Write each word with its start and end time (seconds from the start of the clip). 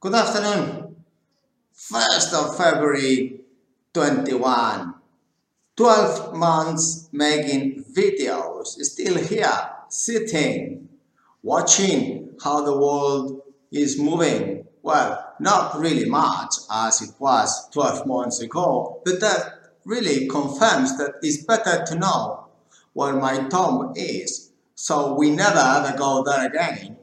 Good 0.00 0.14
afternoon. 0.14 0.94
1st 1.74 2.32
of 2.32 2.56
February 2.56 3.40
21. 3.92 4.94
12 5.76 6.36
months 6.36 7.08
making 7.10 7.82
videos, 7.82 8.66
still 8.66 9.18
here, 9.18 9.70
sitting, 9.88 10.88
watching 11.42 12.30
how 12.40 12.60
the 12.60 12.78
world 12.78 13.42
is 13.72 13.98
moving. 13.98 14.68
Well, 14.82 15.34
not 15.40 15.76
really 15.80 16.08
much 16.08 16.54
as 16.72 17.02
it 17.02 17.14
was 17.18 17.68
12 17.70 18.06
months 18.06 18.40
ago, 18.40 19.02
but 19.04 19.18
that 19.18 19.72
really 19.84 20.28
confirms 20.28 20.96
that 20.98 21.14
it's 21.22 21.42
better 21.42 21.84
to 21.86 21.96
know 21.96 22.46
where 22.92 23.14
my 23.14 23.48
thumb 23.48 23.94
is, 23.96 24.52
so 24.76 25.14
we 25.14 25.30
never 25.32 25.58
ever 25.58 25.98
go 25.98 26.22
there 26.22 26.46
again. 26.46 26.97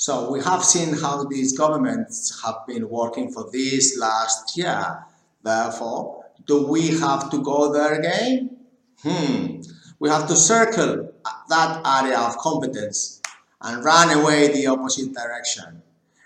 So 0.00 0.32
we 0.32 0.40
have 0.40 0.64
seen 0.64 0.94
how 0.94 1.24
these 1.24 1.52
governments 1.52 2.42
have 2.42 2.66
been 2.66 2.88
working 2.88 3.30
for 3.30 3.50
this 3.52 3.98
last 3.98 4.56
year. 4.56 5.04
Therefore, 5.42 6.24
do 6.46 6.66
we 6.66 6.98
have 7.00 7.30
to 7.30 7.42
go 7.42 7.70
there 7.70 8.00
again? 8.00 8.56
Hmm. 9.02 9.60
We 9.98 10.08
have 10.08 10.26
to 10.28 10.36
circle 10.36 11.12
that 11.50 11.82
area 11.84 12.18
of 12.18 12.38
competence 12.38 13.20
and 13.60 13.84
run 13.84 14.18
away 14.18 14.48
the 14.48 14.68
opposite 14.68 15.12
direction. 15.12 15.82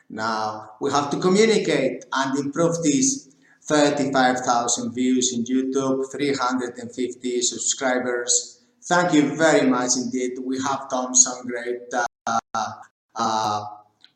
Now, 0.09 0.75
we 0.81 0.93
have 0.93 1.11
to 1.11 1.19
communicate 1.19 2.05
and 2.13 2.39
improve 2.39 2.81
these 2.85 3.35
35,000 3.63 4.95
views 4.95 5.33
in 5.33 5.43
YouTube, 5.43 6.13
350 6.13 7.43
subscribers. 7.43 8.61
Thank 8.85 9.15
you 9.15 9.35
very 9.35 9.69
much 9.69 9.97
indeed. 9.97 10.39
We 10.39 10.63
have 10.63 10.89
done 10.89 11.17
some 11.17 11.45
great 11.49 11.93
uh, 11.93 12.73
uh, 13.17 13.65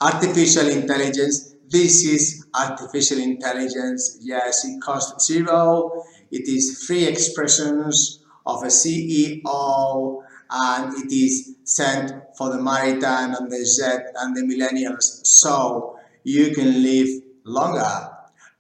artificial 0.00 0.68
intelligence. 0.68 1.54
This 1.68 2.04
is 2.04 2.46
artificial 2.54 3.18
intelligence. 3.18 4.18
Yes, 4.22 4.64
it 4.64 4.80
costs 4.80 5.26
zero. 5.26 6.02
It 6.30 6.48
is 6.48 6.84
free 6.86 7.06
expressions 7.06 8.24
of 8.46 8.62
a 8.62 8.68
CEO 8.68 10.22
and 10.50 10.94
it 10.94 11.12
is 11.14 11.56
sent 11.64 12.12
for 12.36 12.48
the 12.48 12.60
maritime 12.60 13.34
and 13.34 13.50
the 13.50 13.64
Z 13.64 13.84
and 14.16 14.34
the 14.36 14.42
millennials 14.42 15.26
so 15.26 15.98
you 16.24 16.54
can 16.54 16.82
live 16.82 17.08
longer. 17.44 18.10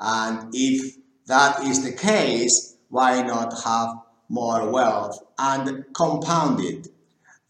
And 0.00 0.50
if 0.52 0.96
that 1.26 1.62
is 1.64 1.82
the 1.82 1.92
case, 1.92 2.76
why 2.90 3.22
not 3.22 3.62
have 3.64 3.96
more 4.28 4.70
wealth 4.70 5.18
and 5.38 5.84
compound 5.94 6.60
it? 6.60 6.88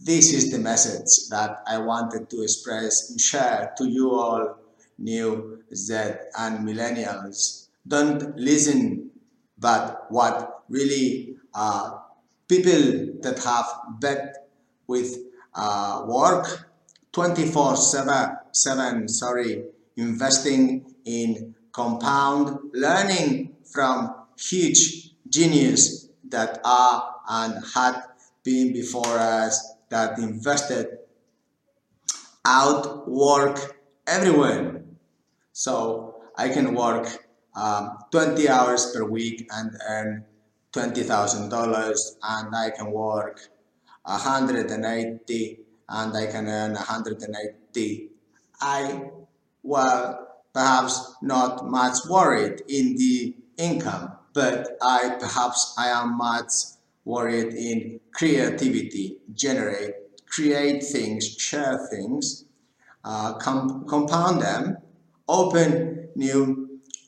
This 0.01 0.33
is 0.33 0.53
the 0.53 0.61
message 0.61 1.29
that 1.31 1.63
I 1.67 1.79
wanted 1.79 2.31
to 2.31 2.43
express 2.43 3.11
and 3.11 3.21
share 3.21 3.75
to 3.79 3.85
you 3.89 4.13
all, 4.13 4.57
new 4.97 5.65
Z 5.75 5.95
and 6.39 6.67
millennials. 6.67 7.67
Don't 7.87 8.37
listen, 8.37 9.11
but 9.59 10.07
what 10.09 10.63
really 10.69 11.35
uh, 11.53 11.99
people 12.47 13.17
that 13.23 13.43
have 13.45 13.67
bet 13.99 14.49
with 14.87 15.19
uh, 15.55 16.05
work 16.07 16.71
24 17.11 17.77
7, 17.77 18.37
7 18.53 19.09
sorry 19.09 19.65
investing 19.97 20.95
in 21.07 21.57
compound 21.73 22.57
learning 22.73 23.57
from 23.65 24.15
huge 24.39 25.11
genius 25.29 26.09
that 26.29 26.61
are 26.65 27.17
and 27.29 27.65
had 27.75 28.01
been 28.45 28.73
before 28.73 29.19
us 29.19 29.75
that 29.91 30.19
invested 30.19 30.99
outwork 32.45 33.81
everyone. 34.07 34.97
So 35.53 36.23
I 36.37 36.49
can 36.49 36.75
work 36.75 37.07
um, 37.55 37.99
20 38.11 38.49
hours 38.49 38.93
per 38.95 39.05
week 39.05 39.49
and 39.51 39.71
earn 39.89 40.25
$20,000 40.73 41.99
and 42.23 42.57
I 42.57 42.71
can 42.71 42.91
work 42.91 43.41
180 44.05 45.59
and 45.89 46.17
I 46.17 46.27
can 46.27 46.49
earn 46.49 46.75
180. 46.75 48.11
I, 48.61 49.11
well, 49.63 50.29
perhaps 50.53 51.17
not 51.23 51.69
much 51.69 51.99
worried 52.09 52.63
in 52.69 52.97
the 52.97 53.35
income, 53.57 54.13
but 54.33 54.77
I 54.83 55.17
perhaps 55.19 55.75
I 55.79 55.89
am 55.89 56.17
much 56.17 56.53
worried 57.09 57.55
in 57.55 57.99
creativity, 58.13 59.17
generate, 59.35 59.95
create 60.27 60.83
things, 60.85 61.23
share 61.49 61.79
things, 61.91 62.45
uh, 63.05 63.33
com 63.45 63.87
compound 63.89 64.43
them, 64.43 64.77
open 65.27 66.09
new 66.15 66.43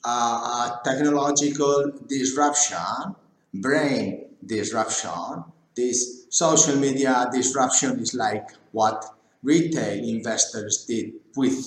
uh, 0.04 0.40
uh, 0.52 0.68
technological 0.82 1.92
disruption, 2.08 3.14
brain 3.52 4.24
disruption, 4.46 5.44
this 5.76 6.26
social 6.30 6.76
media 6.76 7.28
disruption 7.32 8.00
is 8.00 8.14
like 8.14 8.48
what 8.72 9.04
retail 9.42 10.02
investors 10.16 10.86
did 10.88 11.12
with 11.36 11.58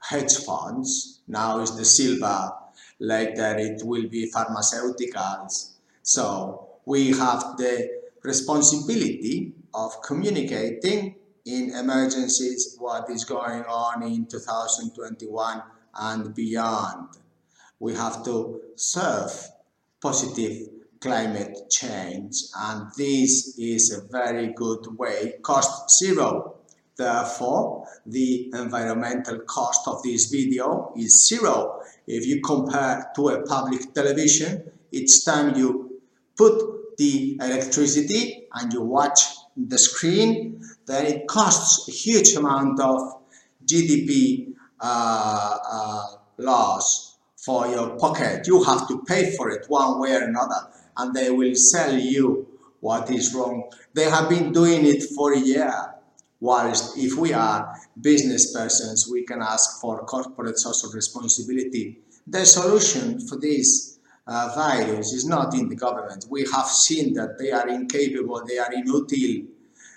hedge 0.00 0.36
funds. 0.44 1.20
Now 1.26 1.60
is 1.60 1.74
the 1.76 1.84
silver, 1.84 2.52
later 2.98 3.56
it 3.56 3.82
will 3.84 4.08
be 4.08 4.30
pharmaceuticals. 4.30 5.70
So 6.02 6.73
we 6.86 7.10
have 7.12 7.56
the 7.56 7.90
responsibility 8.22 9.52
of 9.72 10.00
communicating 10.02 11.16
in 11.44 11.70
emergencies 11.74 12.76
what 12.78 13.10
is 13.10 13.24
going 13.24 13.62
on 13.64 14.02
in 14.02 14.26
2021 14.26 15.62
and 15.94 16.34
beyond. 16.34 17.08
We 17.78 17.94
have 17.94 18.24
to 18.24 18.60
serve 18.76 19.30
positive 20.00 20.68
climate 21.00 21.70
change 21.70 22.34
and 22.56 22.90
this 22.96 23.58
is 23.58 23.92
a 23.92 24.08
very 24.10 24.54
good 24.54 24.86
way, 24.98 25.34
cost 25.42 25.98
zero. 25.98 26.56
Therefore, 26.96 27.86
the 28.06 28.50
environmental 28.54 29.40
cost 29.40 29.86
of 29.88 30.02
this 30.02 30.30
video 30.30 30.92
is 30.96 31.28
zero. 31.28 31.80
If 32.06 32.26
you 32.26 32.40
compare 32.40 33.10
to 33.16 33.28
a 33.30 33.42
public 33.42 33.92
television, 33.92 34.70
each 34.92 35.24
time 35.24 35.56
you 35.56 35.83
put 36.36 36.96
the 36.96 37.38
electricity 37.40 38.46
and 38.54 38.72
you 38.72 38.82
watch 38.82 39.20
the 39.56 39.78
screen, 39.78 40.60
then 40.86 41.06
it 41.06 41.26
costs 41.26 41.88
a 41.88 41.92
huge 41.92 42.34
amount 42.34 42.80
of 42.80 43.22
GDP 43.64 44.52
uh, 44.80 45.58
uh, 45.70 46.06
loss 46.38 47.16
for 47.36 47.66
your 47.68 47.96
pocket. 47.98 48.46
You 48.46 48.62
have 48.64 48.88
to 48.88 49.02
pay 49.04 49.34
for 49.36 49.50
it 49.50 49.66
one 49.68 50.00
way 50.00 50.14
or 50.14 50.24
another, 50.24 50.68
and 50.96 51.14
they 51.14 51.30
will 51.30 51.54
sell 51.54 51.96
you 51.96 52.46
what 52.80 53.10
is 53.10 53.34
wrong. 53.34 53.70
They 53.94 54.04
have 54.04 54.28
been 54.28 54.52
doing 54.52 54.84
it 54.86 55.02
for 55.14 55.32
a 55.32 55.38
year. 55.38 55.72
Whilst 56.40 56.98
if 56.98 57.16
we 57.16 57.32
are 57.32 57.74
business 58.00 58.52
persons, 58.52 59.08
we 59.10 59.22
can 59.24 59.40
ask 59.40 59.80
for 59.80 60.04
corporate 60.04 60.58
social 60.58 60.90
responsibility. 60.90 62.00
The 62.26 62.44
solution 62.44 63.26
for 63.26 63.36
this 63.38 63.93
uh, 64.26 64.52
virus 64.54 65.12
is 65.12 65.26
not 65.26 65.54
in 65.54 65.68
the 65.68 65.76
government. 65.76 66.26
We 66.30 66.46
have 66.52 66.66
seen 66.66 67.14
that 67.14 67.38
they 67.38 67.50
are 67.50 67.68
incapable, 67.68 68.44
they 68.46 68.58
are 68.58 68.70
inutile, 68.70 69.46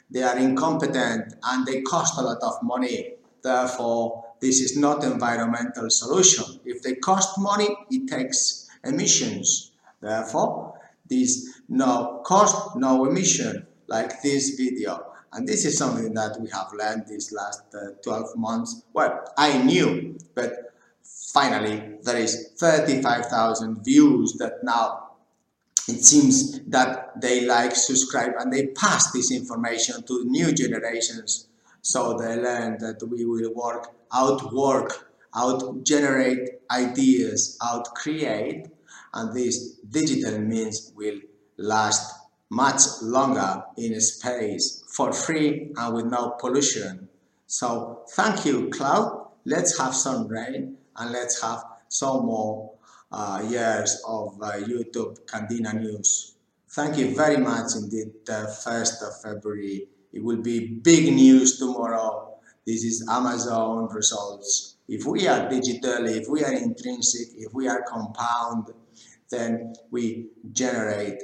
they 0.10 0.24
are 0.24 0.38
incompetent, 0.38 1.34
and 1.44 1.66
they 1.66 1.82
cost 1.82 2.18
a 2.18 2.22
lot 2.22 2.38
of 2.42 2.62
money. 2.64 3.14
Therefore, 3.42 4.26
this 4.42 4.60
is 4.60 4.78
not 4.78 5.04
environmental 5.04 5.90
solution. 5.90 6.60
If 6.66 6.82
they 6.84 6.96
cost 6.96 7.40
money, 7.40 7.70
it 7.90 8.08
takes 8.08 8.70
emissions. 8.84 9.72
Therefore, 10.02 10.80
this 11.10 11.62
no 11.70 12.22
cost, 12.26 12.76
no 12.76 13.06
emission, 13.06 13.66
like 13.88 14.22
this 14.22 14.52
video. 14.52 15.14
And 15.34 15.48
this 15.48 15.66
is 15.66 15.78
something 15.78 16.14
that 16.14 16.40
we 16.40 16.50
have 16.50 16.72
learned 16.74 17.08
these 17.08 17.32
last 17.32 17.64
uh, 17.74 17.92
12 18.04 18.38
months. 18.38 18.84
Well, 18.94 19.24
I 19.38 19.62
knew, 19.62 20.18
but 20.36 20.67
finally 21.34 21.98
there 22.04 22.18
is 22.18 22.52
35,000 22.58 23.84
views 23.84 24.34
that 24.34 24.64
now 24.64 25.08
it 25.88 26.04
seems 26.04 26.60
that 26.68 27.22
they 27.22 27.46
like 27.46 27.76
subscribe 27.76 28.34
and 28.40 28.52
they 28.52 28.68
pass 28.68 29.12
this 29.12 29.32
information 29.32 30.04
to 30.04 30.26
new 30.26 30.52
generations. 30.52 31.48
So 31.82 32.18
they 32.18 32.36
learn 32.36 32.78
that 32.80 33.02
we 33.10 33.26
will 33.26 33.54
work 33.54 33.94
outwork 34.14 35.14
out 35.36 35.84
generate 35.84 36.50
ideas 36.72 37.58
out 37.64 37.94
create 37.96 38.68
and 39.14 39.34
this 39.34 39.76
digital 39.90 40.40
means 40.40 40.92
will 40.96 41.20
last 41.58 42.16
much 42.50 42.82
longer 43.02 43.64
in 43.78 44.00
space 44.02 44.84
for 44.88 45.12
free 45.12 45.72
and 45.76 45.96
with 45.96 46.06
no 46.06 46.32
pollution. 46.40 47.08
So 47.46 48.04
thank 48.12 48.46
you 48.46 48.70
cloud. 48.70 49.28
Let's 49.46 49.78
have 49.80 49.96
some 49.96 50.28
rain 50.28 50.78
and 50.98 51.12
let's 51.12 51.42
have 51.42 51.64
some 51.88 52.26
more 52.26 52.74
uh, 53.12 53.46
years 53.48 54.02
of 54.08 54.38
uh, 54.42 54.54
YouTube 54.54 55.20
Candina 55.26 55.74
News. 55.74 56.36
Thank 56.70 56.98
you 56.98 57.16
very 57.16 57.38
much 57.38 57.76
indeed, 57.76 58.12
the 58.26 58.56
1st 58.66 59.08
of 59.08 59.22
February. 59.22 59.88
It 60.14 60.24
will 60.24 60.42
be 60.42 60.68
big 60.68 61.14
news 61.14 61.58
tomorrow. 61.58 62.38
This 62.66 62.84
is 62.84 63.08
Amazon 63.10 63.88
results 63.92 64.78
if 64.88 65.06
we 65.06 65.28
are 65.28 65.50
digital, 65.50 66.08
if 66.08 66.28
we 66.30 66.44
are 66.44 66.54
intrinsic, 66.54 67.28
if 67.36 67.54
we 67.54 67.68
are 67.68 67.84
compound, 67.84 68.68
then 69.30 69.74
we 69.92 70.28
generate 70.54 71.22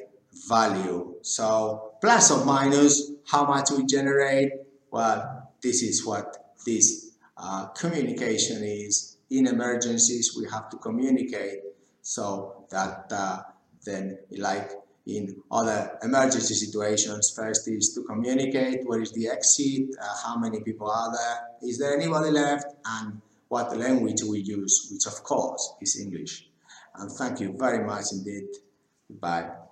value. 0.50 1.16
So 1.22 1.94
plus 2.02 2.31
or 2.31 2.44
minus 2.46 3.12
how 3.25 3.46
much 3.46 3.72
we 3.72 3.86
generate, 3.86 4.52
well, 4.92 5.52
this 5.62 5.81
is 5.81 6.06
what 6.06 6.56
this 6.66 7.12
uh, 7.38 7.68
communication 7.68 8.64
is. 8.64 9.18
In 9.30 9.48
emergencies, 9.48 10.36
we 10.38 10.46
have 10.52 10.70
to 10.70 10.78
communicate 10.78 11.60
so 12.02 12.66
that 12.70 13.06
uh, 13.12 13.42
then 13.84 14.20
like 14.38 14.72
in 15.08 15.36
other 15.52 15.98
emergency 16.04 16.54
situations, 16.54 17.34
first 17.36 17.68
is 17.68 17.94
to 17.96 18.04
communicate 18.04 18.86
where 18.86 19.02
is 19.02 19.12
the 19.14 19.28
exit, 19.28 19.90
uh, 20.02 20.16
how 20.24 20.38
many 20.38 20.62
people 20.62 20.90
are 20.90 21.12
there, 21.12 21.70
is 21.70 21.78
there 21.78 21.96
anybody 21.96 22.32
left, 22.32 22.66
and 22.86 23.22
what 23.48 23.76
language 23.78 24.22
we 24.24 24.40
use, 24.40 24.90
which 24.92 25.06
of 25.06 25.24
course 25.24 25.74
is 25.82 26.00
English. 26.00 26.48
And 26.96 27.12
thank 27.12 27.40
you 27.40 27.56
very 27.58 27.86
much 27.86 28.06
indeed. 28.12 28.48
Bye. 29.10 29.62